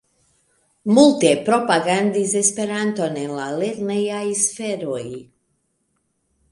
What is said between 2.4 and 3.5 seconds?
Esperanton en la